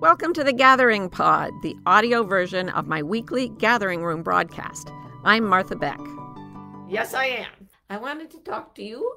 [0.00, 4.90] Welcome to the Gathering Pod, the audio version of my weekly Gathering Room broadcast.
[5.24, 6.00] I'm Martha Beck.
[6.88, 7.68] Yes, I am.
[7.90, 9.16] I wanted to talk to you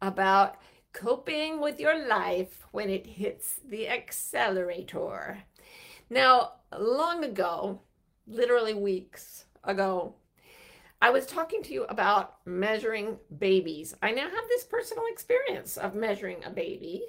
[0.00, 0.58] about
[0.92, 5.42] coping with your life when it hits the accelerator.
[6.08, 7.80] Now, long ago,
[8.28, 10.14] literally weeks ago,
[11.02, 13.96] I was talking to you about measuring babies.
[14.00, 17.02] I now have this personal experience of measuring a baby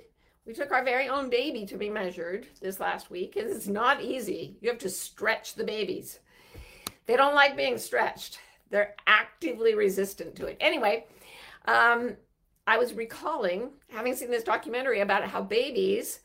[0.46, 3.36] we took our very own baby to be measured this last week.
[3.36, 4.58] And It's not easy.
[4.62, 6.20] You have to stretch the babies.
[7.06, 8.40] They don't like being stretched.
[8.70, 10.58] They're actively resistant to it.
[10.60, 11.06] Anyway,
[11.66, 12.16] um,
[12.66, 16.22] I was recalling having seen this documentary about how babies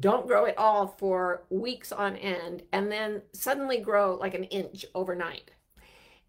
[0.00, 4.86] don't grow at all for weeks on end and then suddenly grow like an inch
[4.94, 5.50] overnight.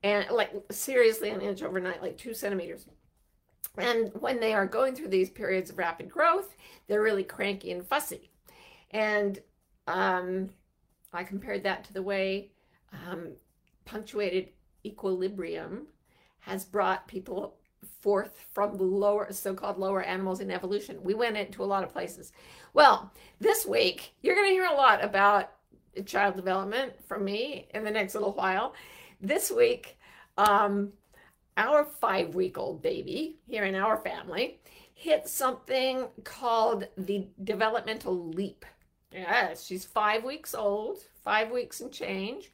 [0.01, 2.85] And like seriously, an inch overnight, like two centimeters.
[3.77, 6.55] And when they are going through these periods of rapid growth,
[6.87, 8.29] they're really cranky and fussy.
[8.91, 9.39] And
[9.87, 10.49] um,
[11.13, 12.51] I compared that to the way
[12.91, 13.29] um,
[13.85, 14.49] punctuated
[14.85, 15.87] equilibrium
[16.39, 17.55] has brought people
[18.01, 21.03] forth from the lower so-called lower animals in evolution.
[21.03, 22.31] We went into a lot of places.
[22.73, 25.51] Well, this week you're going to hear a lot about
[26.05, 28.73] child development from me in the next little while.
[29.21, 29.97] This week,
[30.37, 30.93] um,
[31.59, 34.59] our five week old baby here in our family
[34.93, 38.65] hit something called the developmental leap.
[39.11, 42.51] Yes, she's five weeks old, five weeks and change.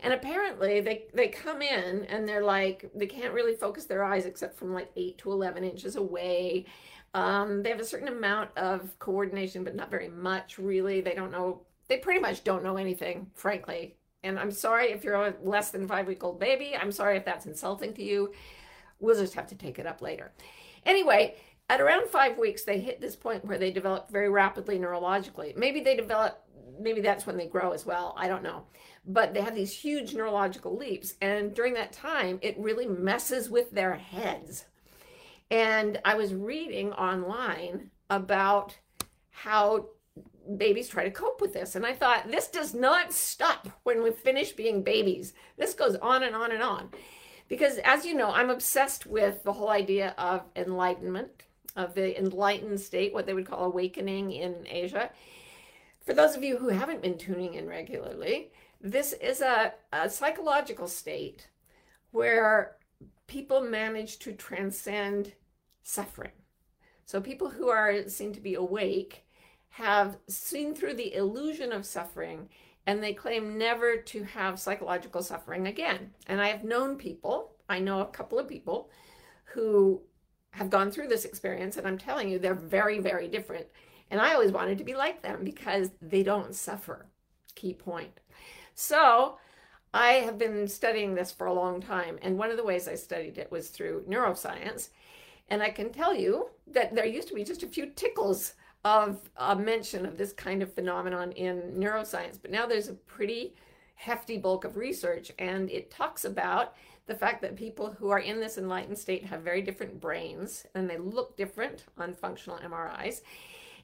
[0.00, 4.24] And apparently they, they come in and they're like, they can't really focus their eyes
[4.24, 6.66] except from like eight to 11 inches away.
[7.14, 11.00] Um, they have a certain amount of coordination, but not very much really.
[11.00, 13.95] They don't know, they pretty much don't know anything, frankly,
[14.26, 16.76] and I'm sorry if you're a less than five week old baby.
[16.76, 18.32] I'm sorry if that's insulting to you.
[18.98, 20.32] We'll just have to take it up later.
[20.84, 21.36] Anyway,
[21.68, 25.56] at around five weeks, they hit this point where they develop very rapidly neurologically.
[25.56, 26.42] Maybe they develop,
[26.78, 28.14] maybe that's when they grow as well.
[28.16, 28.64] I don't know.
[29.04, 31.14] But they have these huge neurological leaps.
[31.20, 34.66] And during that time, it really messes with their heads.
[35.50, 38.78] And I was reading online about
[39.30, 39.86] how
[40.56, 41.74] babies try to cope with this.
[41.74, 45.34] And I thought, this does not stop when we finish being babies.
[45.56, 46.90] This goes on and on and on.
[47.48, 51.44] Because as you know, I'm obsessed with the whole idea of enlightenment,
[51.76, 55.10] of the enlightened state, what they would call awakening in Asia.
[56.04, 58.50] For those of you who haven't been tuning in regularly,
[58.80, 61.48] this is a, a psychological state
[62.12, 62.76] where
[63.26, 65.34] people manage to transcend
[65.82, 66.32] suffering.
[67.04, 69.25] So people who are seen to be awake
[69.76, 72.48] have seen through the illusion of suffering
[72.86, 76.12] and they claim never to have psychological suffering again.
[76.26, 78.88] And I have known people, I know a couple of people
[79.44, 80.00] who
[80.52, 83.66] have gone through this experience, and I'm telling you, they're very, very different.
[84.10, 87.10] And I always wanted to be like them because they don't suffer.
[87.54, 88.20] Key point.
[88.74, 89.36] So
[89.92, 92.18] I have been studying this for a long time.
[92.22, 94.88] And one of the ways I studied it was through neuroscience.
[95.50, 98.54] And I can tell you that there used to be just a few tickles
[98.84, 103.54] of a mention of this kind of phenomenon in neuroscience, but now there's a pretty
[103.94, 106.74] hefty bulk of research, and it talks about
[107.06, 110.90] the fact that people who are in this enlightened state have very different brains and
[110.90, 113.22] they look different on functional MRIs,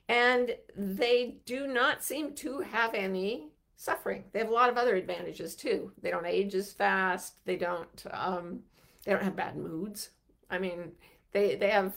[0.09, 4.25] and they do not seem to have any suffering.
[4.33, 5.93] They have a lot of other advantages too.
[6.01, 7.45] They don't age as fast.
[7.45, 8.05] They don't.
[8.11, 8.61] Um,
[9.05, 10.11] they don't have bad moods.
[10.51, 10.93] I mean,
[11.33, 11.95] they they have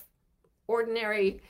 [0.67, 1.41] ordinary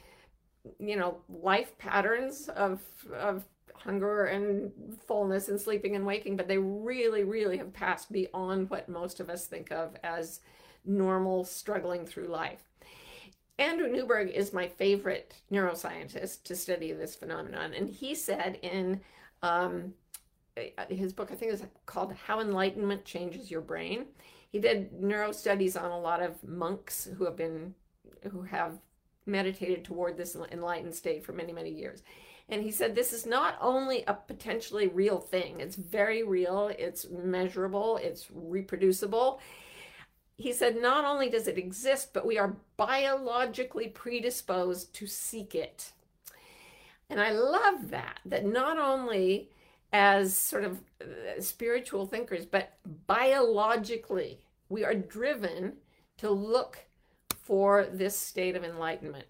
[0.80, 2.82] you know life patterns of
[3.14, 3.44] of
[3.76, 4.72] hunger and
[5.08, 9.30] fullness and sleeping and waking but they really really have passed beyond what most of
[9.30, 10.40] us think of as
[10.86, 12.64] normal struggling through life.
[13.58, 19.00] Andrew newberg is my favorite neuroscientist to study this phenomenon and he said in
[19.44, 19.94] um,
[20.90, 24.06] his book i think is called how enlightenment changes your brain.
[24.52, 27.76] He did neuro studies on a lot of monks who have been
[28.32, 28.80] who have
[29.26, 32.04] meditated toward this enlightened state for many, many years.
[32.50, 37.08] And he said, This is not only a potentially real thing, it's very real, it's
[37.10, 39.40] measurable, it's reproducible.
[40.38, 45.92] He said, Not only does it exist, but we are biologically predisposed to seek it.
[47.10, 49.50] And I love that, that not only
[49.94, 52.74] as sort of uh, spiritual thinkers, but
[53.08, 54.40] biologically,
[54.70, 55.74] we are driven
[56.18, 56.80] to look
[57.46, 59.26] for this state of enlightenment.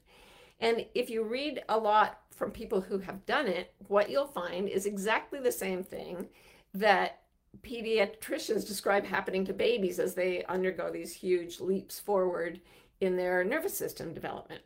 [0.60, 4.68] And if you read a lot from people who have done it, what you'll find
[4.68, 6.30] is exactly the same thing
[6.74, 7.22] that
[7.62, 12.60] pediatricians describe happening to babies as they undergo these huge leaps forward
[13.00, 14.62] in their nervous system development.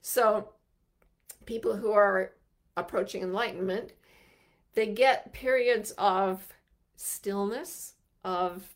[0.00, 0.50] So,
[1.44, 2.32] people who are
[2.76, 3.92] approaching enlightenment
[4.74, 6.54] they get periods of
[6.96, 7.94] stillness,
[8.24, 8.74] of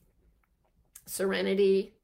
[1.06, 1.94] serenity.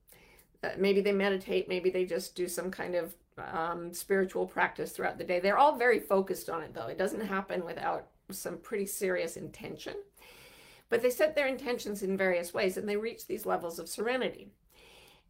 [0.78, 5.24] Maybe they meditate, maybe they just do some kind of um, spiritual practice throughout the
[5.24, 5.40] day.
[5.40, 6.86] They're all very focused on it, though.
[6.86, 9.94] It doesn't happen without some pretty serious intention.
[10.88, 14.52] But they set their intentions in various ways and they reach these levels of serenity.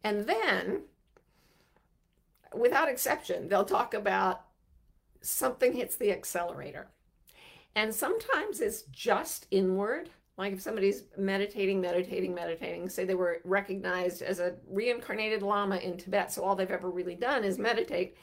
[0.03, 0.81] And then,
[2.53, 4.41] without exception, they'll talk about
[5.21, 6.89] something hits the accelerator.
[7.75, 10.09] And sometimes it's just inward.
[10.37, 15.97] Like if somebody's meditating, meditating, meditating, say they were recognized as a reincarnated Lama in
[15.97, 18.17] Tibet, so all they've ever really done is meditate.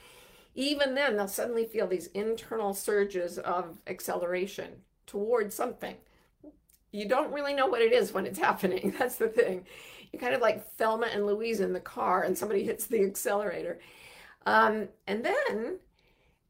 [0.56, 5.94] Even then, they'll suddenly feel these internal surges of acceleration towards something.
[6.90, 8.92] You don't really know what it is when it's happening.
[8.98, 9.66] That's the thing.
[10.12, 13.78] You're kind of like Thelma and Louise in the car, and somebody hits the accelerator.
[14.46, 15.78] Um, and then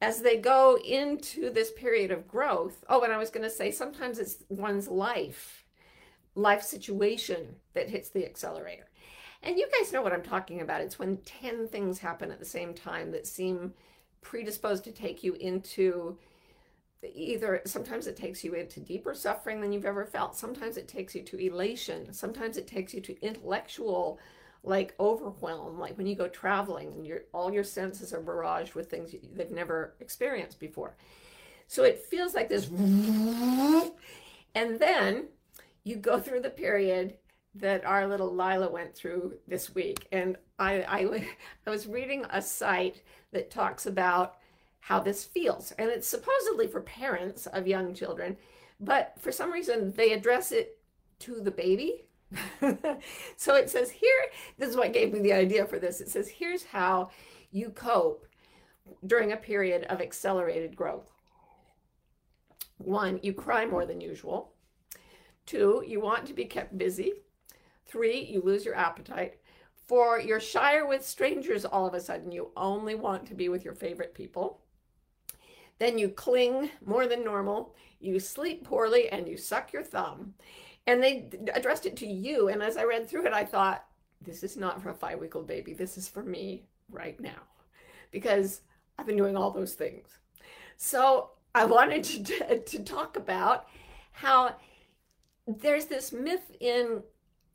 [0.00, 3.70] as they go into this period of growth, oh, and I was going to say
[3.70, 5.64] sometimes it's one's life,
[6.34, 8.88] life situation that hits the accelerator.
[9.42, 10.80] And you guys know what I'm talking about.
[10.80, 13.74] It's when 10 things happen at the same time that seem
[14.22, 16.18] predisposed to take you into
[17.02, 20.36] either sometimes it takes you into deeper suffering than you've ever felt.
[20.36, 22.12] Sometimes it takes you to elation.
[22.12, 24.18] Sometimes it takes you to intellectual
[24.62, 28.90] like overwhelm, like when you go traveling and your all your senses are barraged with
[28.90, 30.96] things they've never experienced before.
[31.66, 32.68] So it feels like this,
[34.54, 35.28] and then
[35.84, 37.16] you go through the period
[37.54, 41.28] that our little Lila went through this week, and I I,
[41.66, 43.02] I was reading a site
[43.32, 44.36] that talks about
[44.80, 48.36] how this feels, and it's supposedly for parents of young children,
[48.78, 50.76] but for some reason they address it
[51.20, 52.04] to the baby
[53.36, 54.26] so it says here,
[54.58, 56.00] this is what gave me the idea for this.
[56.00, 57.10] It says, here's how
[57.50, 58.26] you cope
[59.06, 61.10] during a period of accelerated growth.
[62.78, 64.52] One, you cry more than usual.
[65.46, 67.12] Two, you want to be kept busy.
[67.86, 69.34] Three, you lose your appetite.
[69.86, 72.30] Four, you're shyer with strangers all of a sudden.
[72.30, 74.60] You only want to be with your favorite people.
[75.78, 77.74] Then you cling more than normal.
[77.98, 80.34] You sleep poorly and you suck your thumb
[80.90, 82.48] and they addressed it to you.
[82.48, 83.84] And as I read through it, I thought,
[84.20, 85.72] this is not for a five week old baby.
[85.72, 87.42] This is for me right now
[88.10, 88.62] because
[88.98, 90.08] I've been doing all those things.
[90.76, 93.66] So I wanted to, to talk about
[94.12, 94.56] how
[95.46, 97.02] there's this myth in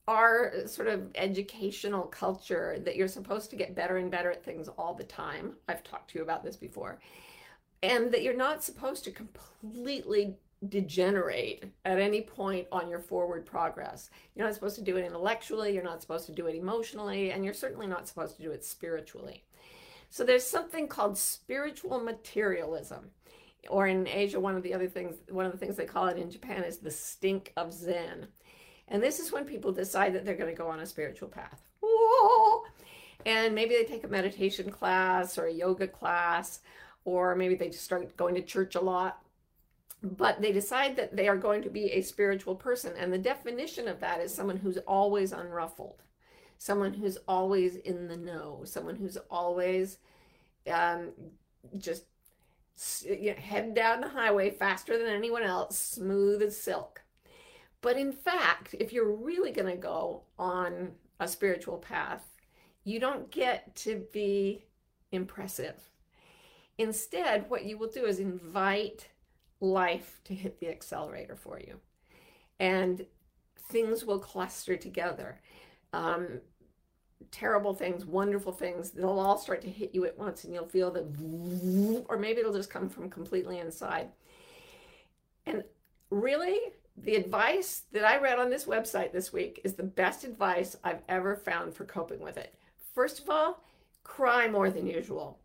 [0.07, 4.69] our sort of educational culture that you're supposed to get better and better at things
[4.69, 5.53] all the time.
[5.67, 6.99] I've talked to you about this before.
[7.83, 10.37] And that you're not supposed to completely
[10.69, 14.09] degenerate at any point on your forward progress.
[14.35, 17.43] You're not supposed to do it intellectually, you're not supposed to do it emotionally, and
[17.43, 19.43] you're certainly not supposed to do it spiritually.
[20.09, 23.11] So there's something called spiritual materialism.
[23.69, 26.17] Or in Asia, one of the other things, one of the things they call it
[26.17, 28.27] in Japan is the stink of Zen.
[28.87, 31.61] And this is when people decide that they're going to go on a spiritual path.
[31.81, 32.63] Whoa!
[33.25, 36.59] And maybe they take a meditation class or a yoga class,
[37.05, 39.24] or maybe they just start going to church a lot
[40.05, 42.93] but they decide that they are going to be a spiritual person.
[42.97, 46.03] And the definition of that is someone who's always unruffled,
[46.59, 49.97] someone who's always in the know, someone who's always
[50.71, 51.09] um,
[51.77, 52.03] just
[53.03, 57.01] you know, head down the highway faster than anyone else, smooth as silk.
[57.81, 62.23] But in fact, if you're really going to go on a spiritual path,
[62.83, 64.65] you don't get to be
[65.11, 65.75] impressive.
[66.77, 69.07] Instead, what you will do is invite
[69.71, 71.79] life to hit the accelerator for you.
[72.59, 73.05] And
[73.69, 75.41] things will cluster together.
[75.93, 76.39] Um,
[77.31, 80.91] terrible things, wonderful things, they'll all start to hit you at once and you'll feel
[80.91, 84.09] the, or maybe it'll just come from completely inside.
[85.45, 85.63] And
[86.09, 86.59] really,
[86.97, 91.01] the advice that I read on this website this week is the best advice I've
[91.09, 92.53] ever found for coping with it.
[92.93, 93.63] First of all,
[94.03, 95.39] cry more than usual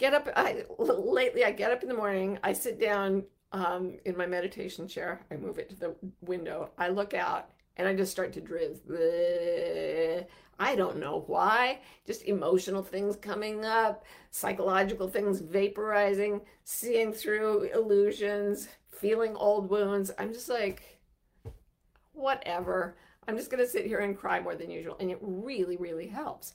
[0.00, 0.28] get up.
[0.34, 2.38] I lately I get up in the morning.
[2.42, 5.20] I sit down um, in my meditation chair.
[5.30, 6.70] I move it to the window.
[6.78, 8.88] I look out and I just start to drift.
[10.58, 11.80] I don't know why.
[12.06, 20.10] Just emotional things coming up, psychological things vaporizing, seeing through illusions, feeling old wounds.
[20.18, 21.00] I'm just like,
[22.12, 22.96] whatever.
[23.28, 24.96] I'm just going to sit here and cry more than usual.
[24.98, 26.54] And it really, really helps.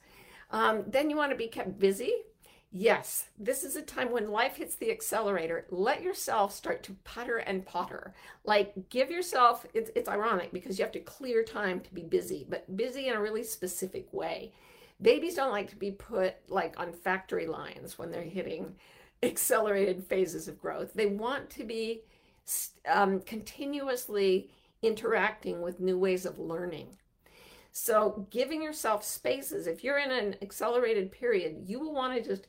[0.52, 2.14] Um, then you want to be kept busy.
[2.78, 5.66] Yes, this is a time when life hits the accelerator.
[5.70, 8.14] Let yourself start to putter and potter.
[8.44, 12.46] Like, give yourself, it's, it's ironic because you have to clear time to be busy,
[12.50, 14.52] but busy in a really specific way.
[15.02, 18.76] Babies don't like to be put like on factory lines when they're hitting
[19.24, 20.94] accelerated phases of growth.
[20.94, 22.02] They want to be
[22.92, 24.50] um, continuously
[24.82, 26.98] interacting with new ways of learning.
[27.72, 32.48] So, giving yourself spaces, if you're in an accelerated period, you will want to just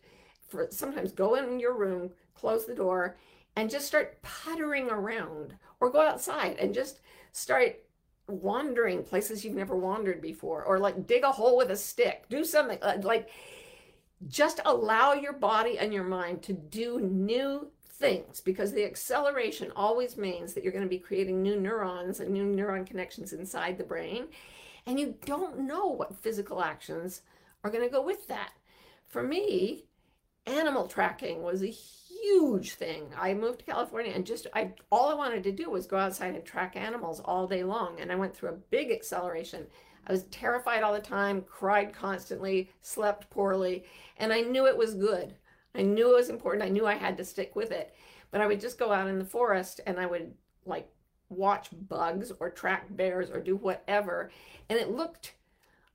[0.49, 3.17] for sometimes go in your room, close the door,
[3.57, 7.00] and just start puttering around or go outside and just
[7.33, 7.83] start
[8.29, 12.43] wandering places you've never wandered before or like dig a hole with a stick do
[12.45, 13.29] something uh, like
[14.26, 20.17] just allow your body and your mind to do new things because the acceleration always
[20.17, 23.85] means that you're going to be creating new neurons and new neuron connections inside the
[23.85, 24.26] brain
[24.87, 27.23] and you don't know what physical actions
[27.65, 28.53] are going to go with that.
[29.07, 29.85] For me
[30.47, 33.09] animal tracking was a huge thing.
[33.19, 36.35] I moved to California and just I all I wanted to do was go outside
[36.35, 39.67] and track animals all day long and I went through a big acceleration.
[40.07, 43.85] I was terrified all the time, cried constantly, slept poorly,
[44.19, 45.35] and I knew it was good.
[45.75, 46.65] I knew it was important.
[46.65, 47.95] I knew I had to stick with it.
[48.31, 50.33] But I would just go out in the forest and I would
[50.65, 50.88] like
[51.29, 54.31] watch bugs or track bears or do whatever
[54.69, 55.35] and it looked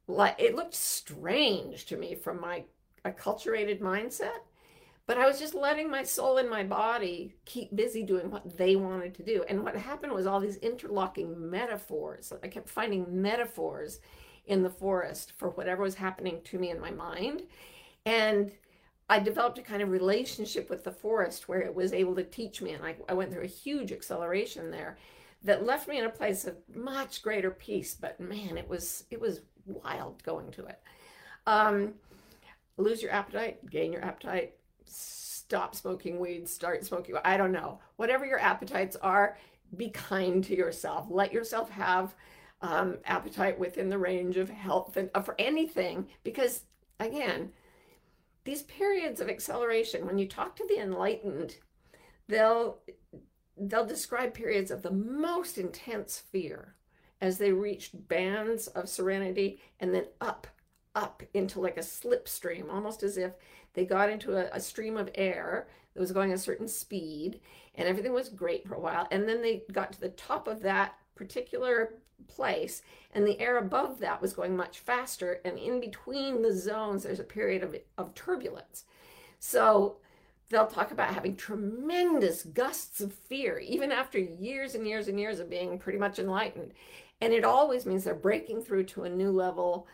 [0.08, 2.64] like it looked strange to me from my
[3.06, 4.42] acculturated mindset
[5.12, 8.78] but I was just letting my soul and my body keep busy doing what they
[8.78, 9.44] wanted to do.
[9.50, 12.32] And what happened was all these interlocking metaphors.
[12.42, 14.00] I kept finding metaphors
[14.46, 17.44] in the forest for whatever was happening to me in my mind.
[18.06, 18.52] And
[19.10, 22.62] I developed a kind of relationship with the forest where it was able to teach
[22.62, 22.72] me.
[22.72, 24.98] And I, I went through a huge acceleration there
[25.44, 27.96] that left me in a place of much greater peace.
[28.00, 30.80] But man, it was it was wild going to it.
[31.48, 31.96] Um,
[32.78, 37.16] lose your appetite, gain your appetite, stop smoking weed, start smoking.
[37.24, 37.80] I don't know.
[37.98, 39.38] Whatever your appetites are,
[39.76, 41.08] be kind to yourself.
[41.10, 42.16] Let yourself have
[42.62, 46.08] um, appetite within the range of health and uh, for anything.
[46.24, 46.64] Because
[47.00, 47.52] again,
[48.44, 51.56] these periods of acceleration, when you talk to the enlightened,
[52.28, 52.80] they'll
[53.58, 56.76] they'll describe periods of the most intense fear
[57.20, 60.48] as they reached bands of serenity and then up,
[60.96, 63.32] up into like a slipstream, almost as if
[63.74, 67.40] they got into a, a stream of air that was going a certain speed,
[67.76, 69.08] and everything was great for a while.
[69.12, 71.94] And then they got to the top of that particular
[72.28, 72.82] place,
[73.14, 75.40] and the air above that was going much faster.
[75.44, 78.86] And in between the zones, there's a period of, of turbulence.
[79.40, 79.98] So
[80.50, 85.40] they'll talk about having tremendous gusts of fear, even after years and years and years
[85.40, 86.74] of being pretty much enlightened.
[87.22, 89.88] And it always means they're breaking through to a new level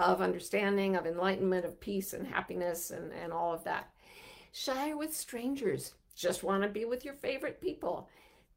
[0.00, 3.90] of understanding, of enlightenment, of peace and happiness, and, and all of that.
[4.52, 5.94] Shyer with strangers.
[6.14, 8.08] Just want to be with your favorite people.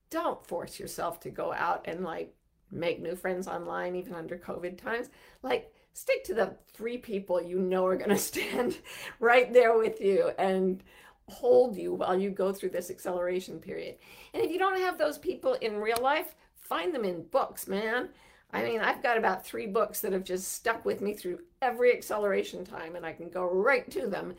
[0.10, 2.34] Don't force yourself to go out and like
[2.72, 5.10] make new friends online, even under COVID times.
[5.42, 8.78] Like, stick to the three people you know are going to stand
[9.20, 10.84] right there with you and
[11.30, 13.96] hold you while you go through this acceleration period.
[14.34, 18.10] And if you don't have those people in real life, find them in books, man.
[18.54, 21.92] I mean, I've got about three books that have just stuck with me through every
[21.92, 24.36] acceleration time, and I can go right to them,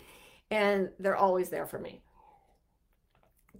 [0.50, 2.00] and they're always there for me.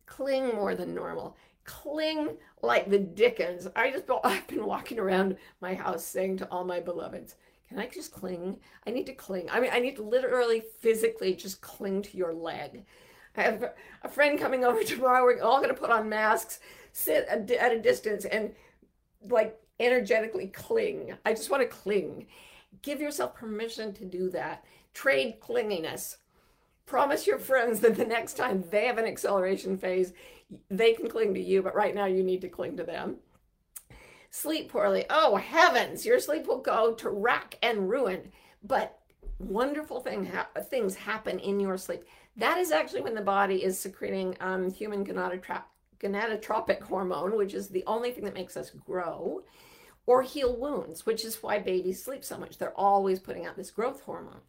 [0.06, 1.36] Cling more than normal.
[1.64, 3.66] Cling like the Dickens.
[3.74, 7.34] I just I've been walking around my house saying to all my beloveds,
[7.68, 8.58] "Can I just cling?
[8.86, 9.50] I need to cling.
[9.50, 12.84] I mean, I need to literally, physically, just cling to your leg."
[13.36, 13.72] I have
[14.04, 15.24] a friend coming over tomorrow.
[15.24, 16.60] We're all going to put on masks,
[16.92, 18.54] sit at a distance, and
[19.28, 21.14] like energetically cling.
[21.24, 22.26] I just want to cling.
[22.82, 24.64] Give yourself permission to do that.
[24.92, 26.16] Trade clinginess.
[26.86, 30.12] Promise your friends that the next time they have an acceleration phase,
[30.70, 33.16] they can cling to you, but right now you need to cling to them.
[34.30, 35.04] Sleep poorly.
[35.10, 38.32] Oh, heavens, your sleep will go to rack and ruin.
[38.62, 38.98] But
[39.38, 42.04] wonderful thing ha- things happen in your sleep.
[42.36, 45.62] That is actually when the body is secreting um, human gonadotropin
[46.04, 49.42] gonadotropic hormone, which is the only thing that makes us grow,
[50.06, 52.58] or heal wounds, which is why babies sleep so much.
[52.58, 54.40] They're always putting out this growth hormone.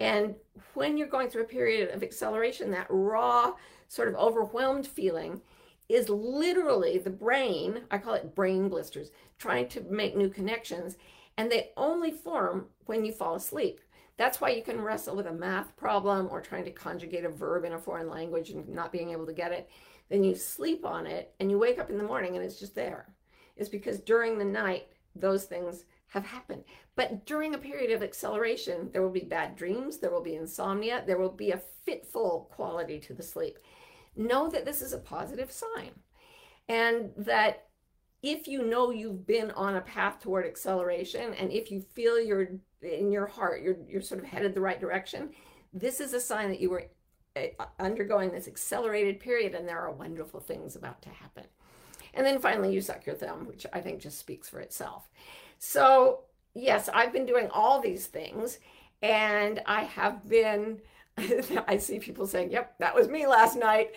[0.00, 0.34] And
[0.74, 3.54] when you're going through a period of acceleration, that raw,
[3.88, 5.40] sort of overwhelmed feeling
[5.88, 10.96] is literally the brain, I call it brain blisters, trying to make new connections.
[11.36, 13.80] And they only form when you fall asleep.
[14.16, 17.64] That's why you can wrestle with a math problem or trying to conjugate a verb
[17.64, 19.68] in a foreign language and not being able to get it
[20.08, 22.74] then you sleep on it and you wake up in the morning and it's just
[22.74, 23.08] there.
[23.56, 26.64] It's because during the night, those things have happened.
[26.96, 31.02] But during a period of acceleration, there will be bad dreams, there will be insomnia,
[31.06, 33.58] there will be a fitful quality to the sleep.
[34.16, 35.90] Know that this is a positive sign
[36.68, 37.66] and that
[38.22, 42.48] if you know you've been on a path toward acceleration and if you feel you're
[42.82, 45.30] in your heart you're, you're sort of headed the right direction
[45.72, 46.84] this is a sign that you were
[47.78, 51.44] undergoing this accelerated period, and there are wonderful things about to happen.
[52.14, 55.08] And then finally, you suck your thumb, which I think just speaks for itself.
[55.58, 56.20] So,
[56.54, 58.58] yes, I've been doing all these things,
[59.02, 60.80] and I have been,
[61.68, 63.92] I see people saying, yep, that was me last night.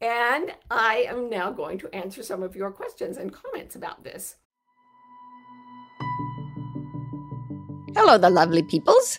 [0.00, 4.36] And I am now going to answer some of your questions and comments about this.
[7.94, 9.18] Hello, the lovely peoples.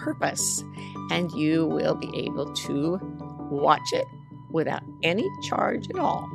[0.00, 0.62] purpose
[1.10, 2.98] and you will be able to
[3.50, 4.06] watch it
[4.50, 6.28] without any charge at all.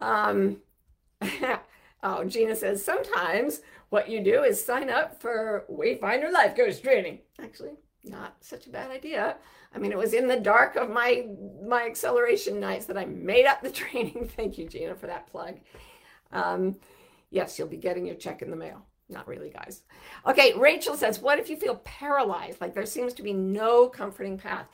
[0.00, 0.58] Um,
[2.02, 3.60] oh, Gina says sometimes
[3.90, 7.20] what you do is sign up for Wayfinder Life Coach training.
[7.40, 7.72] Actually,
[8.04, 9.36] not such a bad idea.
[9.74, 11.26] I mean, it was in the dark of my
[11.64, 14.30] my acceleration nights that I made up the training.
[14.36, 15.60] Thank you, Gina, for that plug.
[16.32, 16.76] Um,
[17.30, 18.86] yes, you'll be getting your check in the mail.
[19.12, 19.82] Not really, guys.
[20.26, 22.60] Okay, Rachel says, What if you feel paralyzed?
[22.60, 24.66] Like there seems to be no comforting path.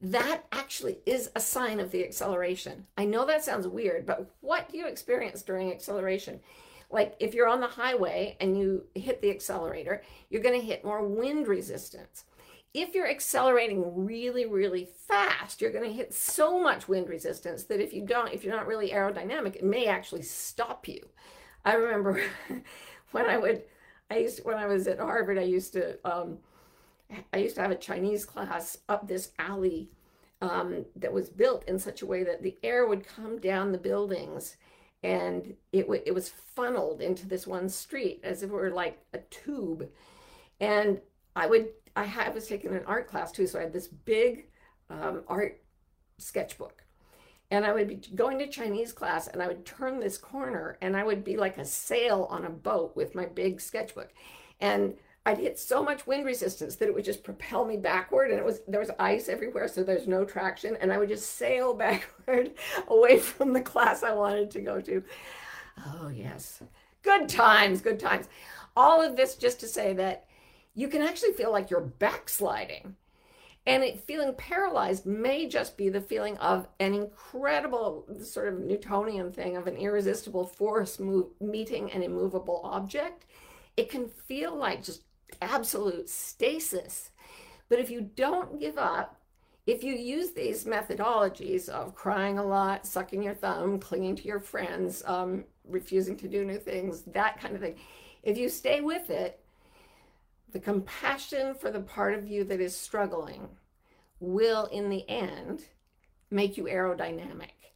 [0.00, 2.86] That actually is a sign of the acceleration.
[2.96, 6.40] I know that sounds weird, but what do you experience during acceleration?
[6.90, 10.84] Like if you're on the highway and you hit the accelerator, you're going to hit
[10.84, 12.24] more wind resistance.
[12.74, 17.80] If you're accelerating really, really fast, you're going to hit so much wind resistance that
[17.80, 21.08] if you don't, if you're not really aerodynamic, it may actually stop you.
[21.64, 22.20] I remember
[23.14, 23.62] when I would,
[24.10, 26.38] I used when I was at Harvard, I used to, um,
[27.32, 29.88] I used to have a Chinese class up this alley
[30.42, 33.78] um, that was built in such a way that the air would come down the
[33.78, 34.56] buildings,
[35.04, 38.98] and it w- it was funneled into this one street as if it were like
[39.12, 39.88] a tube,
[40.60, 41.00] and
[41.36, 43.86] I would I, had, I was taking an art class too, so I had this
[43.86, 44.48] big
[44.90, 45.62] um, art
[46.18, 46.83] sketchbook
[47.54, 50.96] and I would be going to Chinese class and I would turn this corner and
[50.96, 54.12] I would be like a sail on a boat with my big sketchbook.
[54.60, 58.38] And I'd hit so much wind resistance that it would just propel me backward and
[58.38, 61.74] it was there was ice everywhere so there's no traction and I would just sail
[61.84, 62.52] backward
[62.88, 65.02] away from the class I wanted to go to.
[65.86, 66.60] Oh yes.
[67.02, 68.28] Good times, good times.
[68.76, 70.26] All of this just to say that
[70.74, 72.96] you can actually feel like you're backsliding
[73.66, 79.32] and it, feeling paralyzed may just be the feeling of an incredible sort of Newtonian
[79.32, 83.24] thing of an irresistible force move, meeting an immovable object.
[83.76, 85.04] It can feel like just
[85.40, 87.10] absolute stasis.
[87.68, 89.20] But if you don't give up,
[89.66, 94.40] if you use these methodologies of crying a lot, sucking your thumb, clinging to your
[94.40, 97.76] friends, um, refusing to do new things, that kind of thing,
[98.22, 99.40] if you stay with it,
[100.54, 103.48] the compassion for the part of you that is struggling
[104.20, 105.64] will, in the end,
[106.30, 107.72] make you aerodynamic.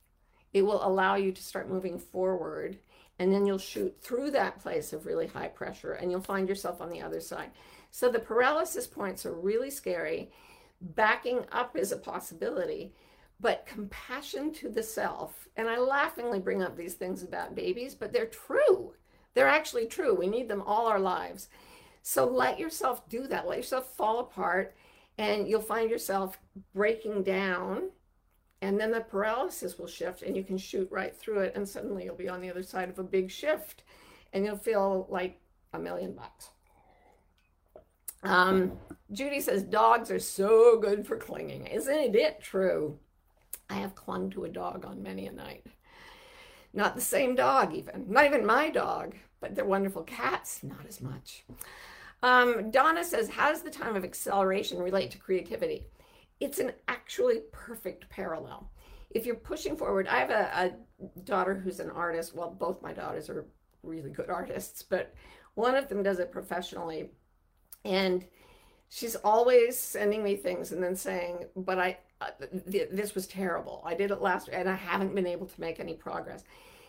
[0.53, 2.79] It will allow you to start moving forward,
[3.19, 6.81] and then you'll shoot through that place of really high pressure, and you'll find yourself
[6.81, 7.51] on the other side.
[7.91, 10.31] So the paralysis points are really scary.
[10.81, 12.95] Backing up is a possibility,
[13.41, 18.13] but compassion to the self, and I laughingly bring up these things about babies, but
[18.13, 18.95] they're true.
[19.35, 20.15] They're actually true.
[20.15, 21.49] We need them all our lives.
[22.09, 23.47] So let yourself do that.
[23.47, 24.75] Let yourself fall apart
[25.19, 26.39] and you'll find yourself
[26.75, 27.91] breaking down
[28.63, 32.05] and then the paralysis will shift and you can shoot right through it and suddenly
[32.05, 33.83] you'll be on the other side of a big shift
[34.33, 35.39] and you'll feel like
[35.75, 36.49] a million bucks.
[38.23, 38.79] Um,
[39.13, 41.67] Judy says dogs are so good for clinging.
[41.67, 42.99] Isn't it true?
[43.69, 45.67] I have clung to a dog on many a night.
[46.73, 48.07] Not the same dog, even.
[48.09, 51.45] Not even my dog, but they're wonderful cats, not as much.
[52.23, 55.87] Um, Donna says, How does the time of acceleration relate to creativity?
[56.41, 58.71] It's an actually perfect parallel.
[59.11, 62.35] If you're pushing forward, I have a, a daughter who's an artist.
[62.35, 63.47] Well, both my daughters are
[63.83, 65.15] really good artists, but
[65.55, 67.11] one of them does it professionally.
[67.85, 68.27] And
[68.89, 72.31] she's always sending me things and then saying, But I, uh,
[72.71, 73.83] th- this was terrible.
[73.85, 76.45] I did it last and I haven't been able to make any progress.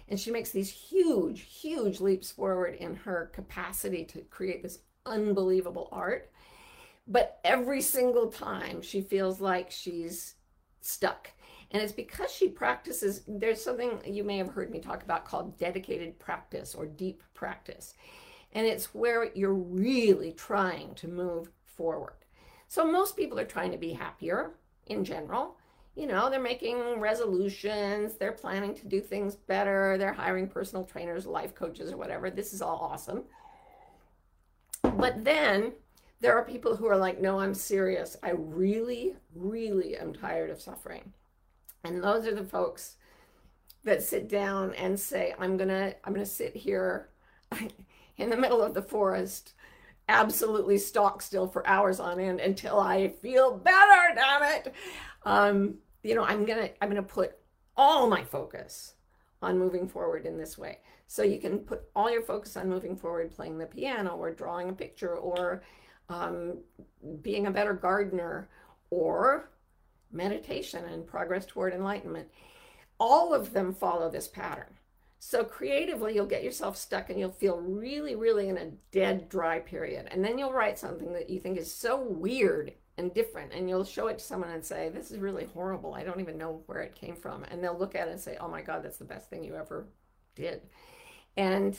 [0.08, 5.90] And she makes these huge, huge leaps forward in her capacity to create this unbelievable
[5.92, 6.32] art.
[7.08, 10.36] But every single time she feels like she's
[10.82, 11.32] stuck.
[11.72, 15.58] And it's because she practices, there's something you may have heard me talk about called
[15.58, 17.94] dedicated practice or deep practice.
[18.54, 22.14] And it's where you're really trying to move forward.
[22.68, 24.52] So most people are trying to be happier
[24.88, 25.58] in general.
[25.96, 31.26] You know, they're making resolutions, they're planning to do things better, they're hiring personal trainers,
[31.26, 32.30] life coaches, or whatever.
[32.30, 33.24] This is all awesome.
[35.00, 35.74] But then
[36.20, 38.18] there are people who are like, no, I'm serious.
[38.22, 41.14] I really, really am tired of suffering.
[41.86, 42.98] And those are the folks
[43.86, 47.10] that sit down and say, I'm gonna, I'm gonna sit here
[48.18, 49.54] in the middle of the forest,
[50.10, 54.74] absolutely stock still for hours on end until I feel better, damn it.
[55.24, 57.38] Um, you know, I'm gonna, I'm gonna put
[57.78, 58.96] all my focus
[59.42, 60.80] on moving forward in this way.
[61.12, 64.70] So you can put all your focus on moving forward, playing the piano or drawing
[64.70, 65.64] a picture or
[66.08, 66.60] um,
[67.24, 68.48] being a better gardener
[68.92, 69.50] or
[70.12, 72.28] meditation and progress toward enlightenment.
[73.00, 74.78] All of them follow this pattern.
[75.18, 79.58] So creatively, you'll get yourself stuck and you'll feel really, really in a dead, dry
[79.58, 80.08] period.
[80.12, 83.52] And then you'll write something that you think is so weird and different.
[83.52, 85.96] And you'll show it to someone and say, This is really horrible.
[85.96, 87.46] I don't even know where it came from.
[87.46, 89.56] And they'll look at it and say, Oh my God, that's the best thing you
[89.56, 89.88] ever
[90.36, 90.62] did.
[91.40, 91.78] And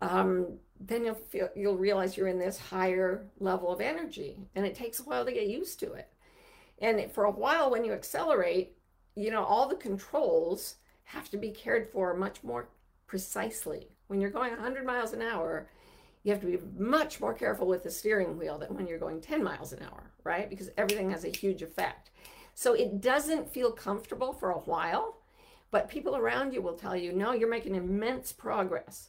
[0.00, 4.74] um, then you'll feel you'll realize you're in this higher level of energy and it
[4.74, 6.08] takes a while to get used to it.
[6.80, 8.76] And for a while when you accelerate
[9.14, 12.68] you know all the controls have to be cared for much more
[13.06, 13.88] precisely.
[14.08, 15.68] When you're going 100 miles an hour
[16.24, 19.20] you have to be much more careful with the steering wheel than when you're going
[19.20, 20.50] 10 miles an hour right?
[20.50, 22.10] Because everything has a huge effect.
[22.54, 25.21] So it doesn't feel comfortable for a while
[25.72, 29.08] but people around you will tell you no you're making immense progress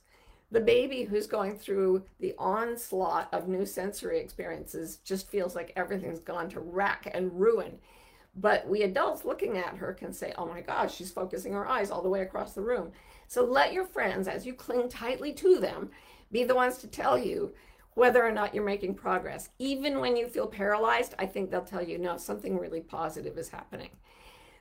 [0.54, 6.19] the baby who's going through the onslaught of new sensory experiences just feels like everything's
[6.19, 7.80] gone to rack and ruin.
[8.36, 11.89] But we adults looking at her can say, oh my gosh, she's focusing her eyes
[11.89, 12.91] all the way across the room.
[13.28, 15.89] So let your friends, as you cling tightly to them,
[16.32, 17.56] be the ones to tell you
[17.95, 19.49] whether or not you're making progress.
[19.58, 23.49] Even when you feel paralyzed, I think they'll tell you, no, something really positive is
[23.49, 23.89] happening.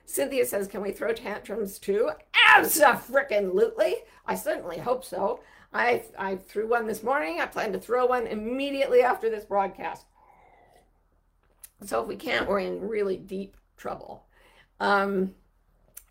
[0.05, 2.11] Cynthia says, can we throw tantrums too?
[2.55, 3.95] Absolutely.
[4.25, 5.39] I certainly hope so.
[5.73, 7.39] I, I threw one this morning.
[7.39, 10.05] I plan to throw one immediately after this broadcast.
[11.85, 14.25] So if we can't, we're in really deep trouble.
[14.79, 15.33] Um,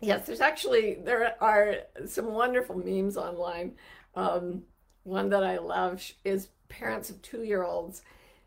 [0.01, 1.75] yes, there's actually, there are
[2.05, 3.73] some wonderful memes online.
[4.15, 4.63] Um,
[5.03, 8.01] one that I love is parents of two-year-olds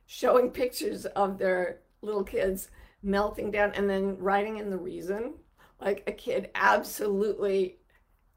[0.07, 2.69] showing pictures of their little kids
[3.07, 5.33] melting down and then writing in the reason
[5.81, 7.79] like a kid absolutely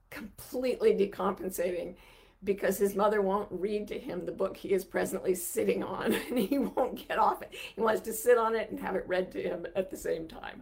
[0.10, 1.96] completely decompensating
[2.44, 6.40] because his mother won't read to him the book he is presently sitting on and
[6.40, 7.54] he won't get off it.
[7.76, 10.28] He wants to sit on it and have it read to him at the same
[10.28, 10.62] time.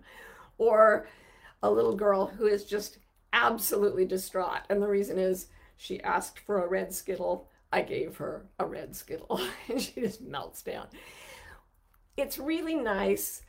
[0.58, 1.08] Or
[1.62, 2.98] a little girl who is just
[3.34, 4.62] absolutely distraught.
[4.70, 7.50] And the reason is she asked for a red Skittle.
[7.72, 10.88] I gave her a red Skittle and she just melts down.
[12.16, 13.44] It's really nice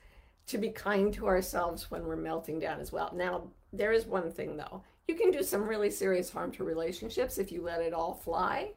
[0.48, 3.12] to be kind to ourselves when we're melting down as well.
[3.14, 7.38] Now, there is one thing though you can do some really serious harm to relationships
[7.38, 8.72] if you let it all fly.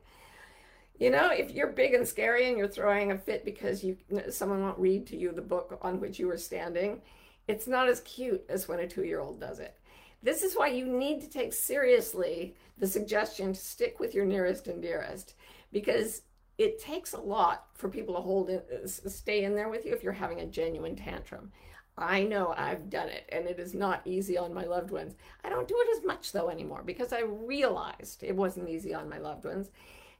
[0.97, 3.97] You know, if you're big and scary and you're throwing a fit because you
[4.29, 7.01] someone won't read to you the book on which you were standing,
[7.47, 9.75] it's not as cute as when a 2-year-old does it.
[10.23, 14.67] This is why you need to take seriously the suggestion to stick with your nearest
[14.67, 15.33] and dearest
[15.71, 16.21] because
[16.57, 20.03] it takes a lot for people to hold in, stay in there with you if
[20.03, 21.51] you're having a genuine tantrum.
[21.97, 25.15] I know I've done it and it is not easy on my loved ones.
[25.43, 29.09] I don't do it as much though anymore because I realized it wasn't easy on
[29.09, 29.69] my loved ones.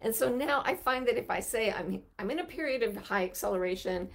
[0.02, 2.98] And so now I find that if I say I'm I'm in a period of
[2.98, 4.10] high acceleration,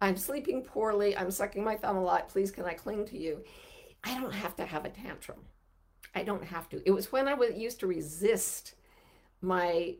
[0.00, 3.42] I'm sleeping poorly, I'm sucking my thumb a lot, please can I cling to you?
[4.04, 5.40] I don't have to have a tantrum.
[6.14, 6.82] I don't have to.
[6.86, 8.74] It was when I was used to resist
[9.42, 9.96] my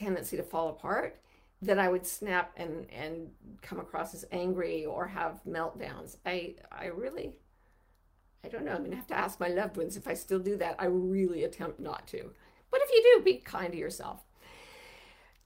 [0.00, 1.20] tendency to fall apart
[1.62, 6.16] that I would snap and and come across as angry or have meltdowns.
[6.24, 7.36] I I really
[8.42, 8.72] I don't know.
[8.72, 10.76] I'm gonna have to ask my loved ones if I still do that.
[10.78, 12.30] I really attempt not to.
[12.70, 14.22] But if you do, be kind to yourself.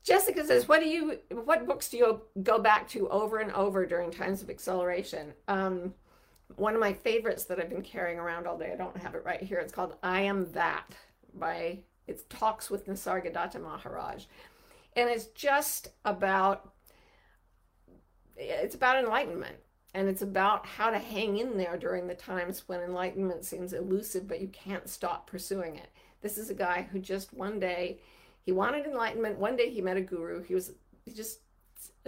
[0.05, 1.19] Jessica says, "What do you?
[1.31, 5.95] What books do you go back to over and over during times of acceleration?" Um,
[6.57, 8.71] one of my favorites that I've been carrying around all day.
[8.73, 9.59] I don't have it right here.
[9.59, 10.95] It's called "I Am That"
[11.35, 14.25] by it's Talks with Nisargadatta Maharaj.
[14.97, 16.71] And it's just about
[18.37, 19.57] it's about enlightenment.
[19.95, 24.27] And it's about how to hang in there during the times when enlightenment seems elusive
[24.27, 25.89] but you can't stop pursuing it.
[26.21, 28.01] This is a guy who just one day
[28.43, 29.39] he wanted enlightenment.
[29.39, 30.43] One day he met a guru.
[30.43, 30.73] He was
[31.05, 31.41] he just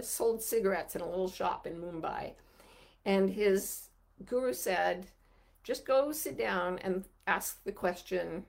[0.01, 2.33] sold cigarettes in a little shop in mumbai.
[3.05, 3.89] And his
[4.25, 5.07] guru said
[5.63, 8.45] just go sit down and ask the question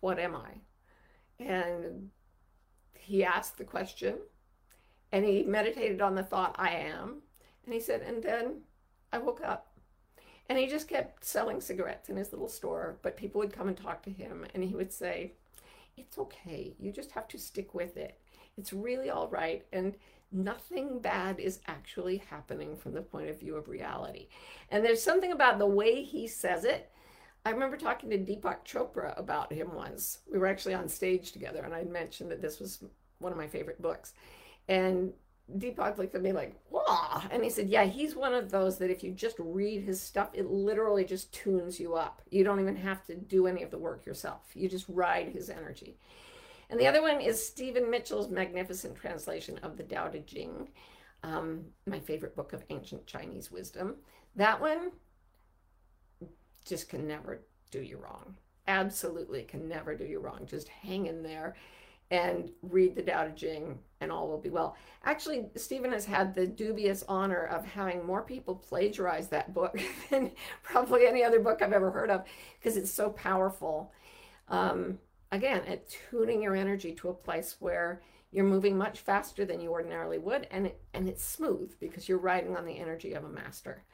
[0.00, 2.10] what am i and
[2.94, 4.16] he asked the question
[5.12, 7.22] and he meditated on the thought, I am.
[7.64, 8.60] And he said, and then
[9.12, 9.66] I woke up.
[10.48, 13.76] And he just kept selling cigarettes in his little store, but people would come and
[13.76, 15.34] talk to him, and he would say,
[15.96, 16.74] It's okay.
[16.78, 18.18] You just have to stick with it.
[18.58, 19.64] It's really all right.
[19.72, 19.94] And
[20.32, 24.26] nothing bad is actually happening from the point of view of reality.
[24.70, 26.90] And there's something about the way he says it.
[27.44, 30.18] I remember talking to Deepak Chopra about him once.
[30.30, 32.84] We were actually on stage together, and I mentioned that this was
[33.18, 34.12] one of my favorite books.
[34.68, 35.12] And
[35.56, 37.22] Deepak looked at me like, wow.
[37.30, 40.28] And he said, yeah, he's one of those that if you just read his stuff,
[40.32, 42.22] it literally just tunes you up.
[42.30, 44.42] You don't even have to do any of the work yourself.
[44.54, 45.96] You just ride his energy.
[46.68, 50.68] And the other one is Stephen Mitchell's magnificent translation of the Tao Te Ching,
[51.24, 53.96] um, my favorite book of ancient Chinese wisdom.
[54.36, 54.92] That one
[56.64, 58.36] just can never do you wrong.
[58.66, 60.46] Absolutely can never do you wrong.
[60.46, 61.54] Just hang in there
[62.10, 64.76] and read the Tao Te Ching, and all will be well.
[65.04, 70.32] Actually, Stephen has had the dubious honor of having more people plagiarize that book than
[70.62, 72.24] probably any other book I've ever heard of
[72.58, 73.92] because it's so powerful.
[74.48, 74.98] Um,
[75.30, 79.70] again, at tuning your energy to a place where you're moving much faster than you
[79.70, 83.28] ordinarily would, and it, and it's smooth because you're riding on the energy of a
[83.28, 83.84] master.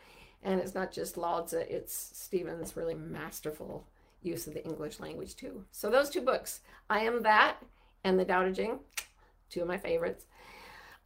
[0.46, 3.84] And it's not just Lao it's Stephen's really masterful
[4.22, 5.64] use of the English language too.
[5.72, 7.56] So those two books, I Am That
[8.04, 8.78] and the Tao Te Ching,
[9.50, 10.24] two of my favorites.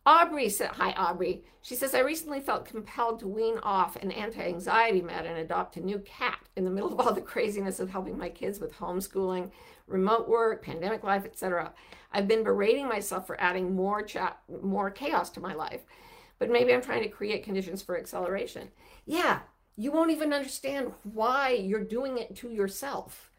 [0.05, 1.43] Aubrey said, Hi, Aubrey.
[1.63, 5.79] She says, I recently felt compelled to wean off an anti anxiety med and adopt
[5.79, 8.75] a new cat in the middle of all the craziness of helping my kids with
[8.75, 9.51] homeschooling,
[9.87, 11.73] remote work, pandemic life, etc.
[12.13, 15.81] I've been berating myself for adding more, chat, more chaos to my life,
[16.41, 18.69] but maybe I'm trying to create conditions for acceleration.
[19.07, 19.41] Yeah,
[19.77, 23.31] you won't even understand why you're doing it to yourself.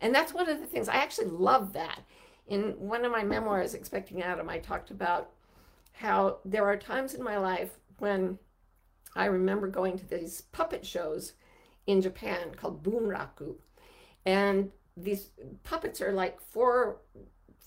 [0.00, 2.02] And that's one of the things I actually love that
[2.46, 5.30] in one of my memoirs, Expecting Adam, I talked about
[5.92, 8.38] how there are times in my life when
[9.16, 11.32] I remember going to these puppet shows
[11.86, 13.54] in Japan called bunraku.
[14.26, 15.30] And these
[15.64, 17.00] puppets are like four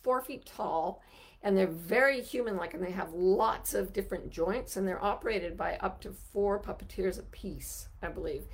[0.04, 1.02] four feet tall
[1.44, 5.58] and they're very human like and they have lots of different joints and they're operated
[5.58, 8.46] by up to four puppeteers a piece i believe.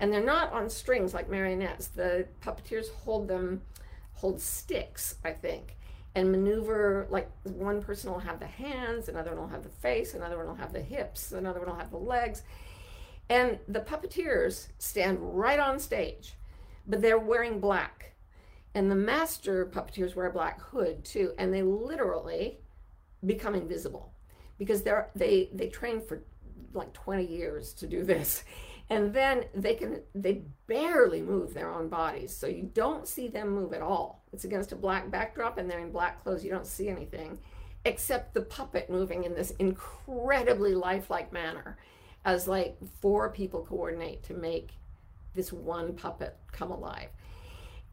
[0.00, 1.88] And they're not on strings like marionettes.
[1.88, 3.62] The puppeteers hold them
[4.14, 5.76] hold sticks i think
[6.14, 10.14] and maneuver like one person will have the hands another one will have the face
[10.14, 12.42] another one will have the hips another one will have the legs.
[13.30, 16.34] And the puppeteers stand right on stage
[16.86, 18.14] but they're wearing black
[18.78, 22.60] and the master puppeteers wear a black hood too and they literally
[23.26, 24.12] become invisible
[24.56, 26.22] because they're they they train for
[26.72, 28.44] like 20 years to do this.
[28.90, 33.50] And then they can they barely move their own bodies so you don't see them
[33.50, 34.22] move at all.
[34.32, 36.44] It's against a black backdrop and they're in black clothes.
[36.44, 37.38] You don't see anything
[37.84, 41.78] except the puppet moving in this incredibly lifelike manner
[42.24, 44.70] as like four people coordinate to make
[45.34, 47.08] this one puppet come alive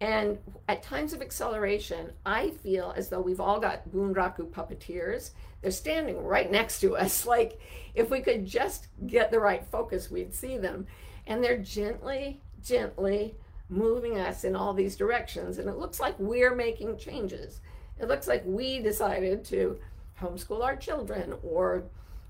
[0.02, 5.32] and at times of acceleration, I feel as though we've all got bunraku puppeteers.
[5.62, 7.26] They're standing right next to us.
[7.36, 7.60] Like
[7.94, 10.86] if we could just get the right focus, we'd see them.
[11.28, 13.36] And they're gently, gently
[13.70, 15.58] moving us in all these directions.
[15.58, 17.62] And it looks like we're making changes.
[18.00, 19.80] It looks like we decided to
[20.22, 21.84] homeschool our children or,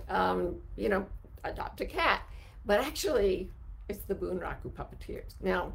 [0.08, 1.06] um, you know,
[1.43, 2.21] adopt a cat.
[2.65, 3.49] But actually,
[3.89, 5.34] it's the bunraku puppeteers.
[5.41, 5.73] Now,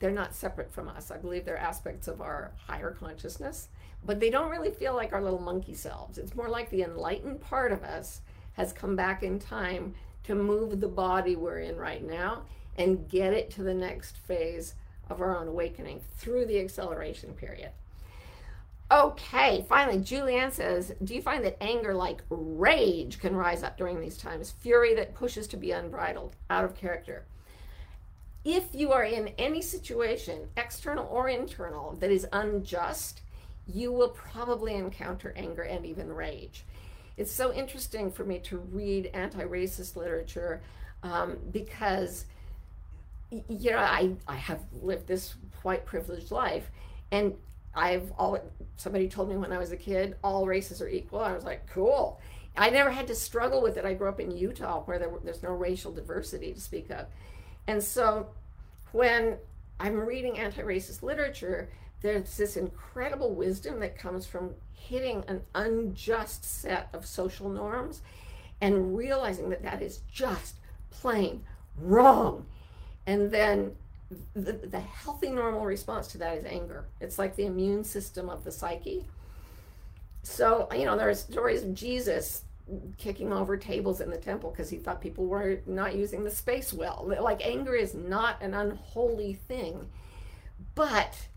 [0.00, 1.10] they're not separate from us.
[1.10, 3.68] I believe they're aspects of our higher consciousness,
[4.04, 6.18] but they don't really feel like our little monkey selves.
[6.18, 8.22] It's more like the enlightened part of us
[8.54, 12.42] has come back in time to move the body we're in right now
[12.76, 14.74] and get it to the next phase
[15.10, 17.70] of our own awakening through the acceleration period.
[18.90, 24.00] Okay, finally, Julianne says, Do you find that anger like rage can rise up during
[24.00, 24.50] these times?
[24.50, 27.24] Fury that pushes to be unbridled, out of character
[28.44, 33.20] if you are in any situation, external or internal, that is unjust,
[33.66, 36.64] you will probably encounter anger and even rage.
[37.16, 40.62] It's so interesting for me to read anti racist literature
[41.02, 42.24] um, because,
[43.30, 46.70] you know, I, I have lived this white privileged life.
[47.12, 47.34] And
[47.74, 48.42] I've always,
[48.76, 51.20] somebody told me when I was a kid, all races are equal.
[51.20, 52.20] I was like, cool.
[52.56, 53.84] I never had to struggle with it.
[53.84, 57.06] I grew up in Utah where there, there's no racial diversity to speak of.
[57.66, 58.28] And so
[58.92, 59.36] when
[59.78, 61.68] I'm reading anti racist literature,
[62.02, 68.00] there's this incredible wisdom that comes from hitting an unjust set of social norms
[68.60, 70.56] and realizing that that is just
[70.90, 71.42] plain
[71.78, 72.46] wrong.
[73.06, 73.72] And then
[74.34, 76.86] the, the healthy, normal response to that is anger.
[77.00, 79.06] It's like the immune system of the psyche.
[80.22, 82.44] So, you know, there are stories of Jesus
[82.98, 86.72] kicking over tables in the temple because he thought people were not using the space
[86.72, 87.04] well.
[87.20, 89.88] Like anger is not an unholy thing.
[90.74, 91.28] But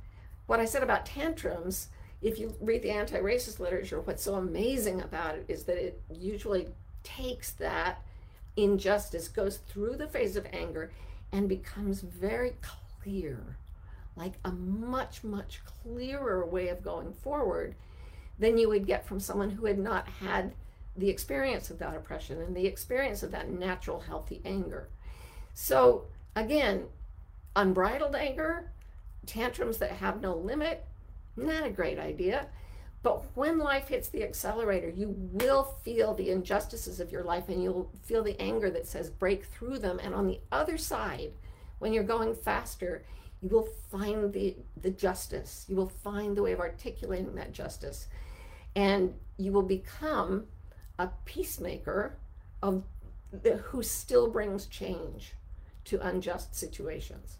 [0.45, 1.87] what I said about tantrums,
[2.21, 6.01] if you read the anti racist literature, what's so amazing about it is that it
[6.09, 6.67] usually
[7.03, 8.01] takes that
[8.55, 10.91] injustice, goes through the phase of anger,
[11.31, 12.53] and becomes very
[13.01, 13.57] clear
[14.15, 17.75] like a much, much clearer way of going forward
[18.37, 20.53] than you would get from someone who had not had
[20.95, 24.89] the experience of that oppression and the experience of that natural, healthy anger.
[25.53, 26.85] So, again,
[27.55, 28.71] unbridled anger,
[29.25, 30.85] tantrums that have no limit,
[31.35, 32.47] not a great idea.
[33.01, 37.61] But when life hits the accelerator, you will feel the injustices of your life and
[37.61, 39.99] you'll feel the anger that says break through them.
[40.01, 41.33] And on the other side,
[41.79, 43.03] when you're going faster,
[43.41, 45.65] you will find the, the justice.
[45.67, 48.07] You will find the way of articulating that justice.
[48.73, 50.45] And you will become
[50.99, 52.17] a peacemaker
[52.61, 52.83] of
[53.63, 55.33] who still brings change
[55.85, 57.37] to unjust situations.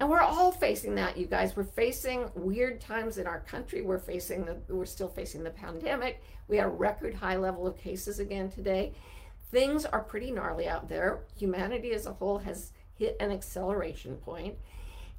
[0.00, 1.54] And we're all facing that, you guys.
[1.54, 3.82] We're facing weird times in our country.
[3.82, 6.22] We're facing the we're still facing the pandemic.
[6.48, 8.94] We had a record high level of cases again today.
[9.52, 11.20] Things are pretty gnarly out there.
[11.36, 14.18] Humanity as a whole has hit an acceleration.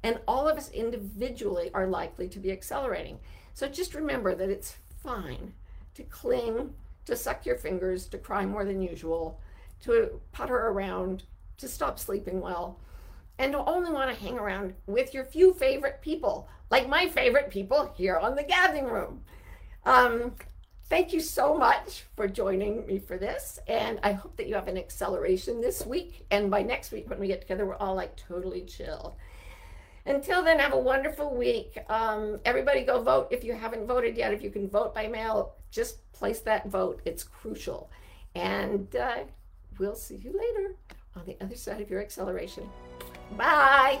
[0.02, 3.20] And all of us individually are likely to be accelerating.
[3.54, 5.54] So just remember that it's fine
[5.94, 6.74] to cling,
[7.06, 9.40] to suck your fingers, to cry more than usual,
[9.82, 11.24] to putter around,
[11.58, 12.80] to stop sleeping well,
[13.38, 17.50] and to only want to hang around with your few favorite people, like my favorite
[17.50, 19.22] people here on the gathering room.
[19.84, 20.32] Um,
[20.86, 23.58] thank you so much for joining me for this.
[23.66, 26.26] And I hope that you have an acceleration this week.
[26.30, 29.16] And by next week, when we get together, we're all like totally chill.
[30.06, 31.78] Until then, have a wonderful week.
[31.88, 34.34] Um, everybody go vote if you haven't voted yet.
[34.34, 37.00] If you can vote by mail, just place that vote.
[37.04, 37.90] It's crucial.
[38.34, 39.24] And uh,
[39.78, 40.76] we'll see you later
[41.16, 42.68] on the other side of your acceleration.
[43.36, 44.00] Bye.